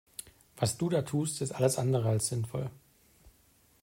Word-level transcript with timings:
Was 0.57 0.79
du 0.79 0.89
da 0.89 1.03
tust 1.03 1.41
ist 1.43 1.51
alles 1.51 1.77
andere 1.77 2.09
als 2.09 2.25
sinnvoll. 2.29 2.71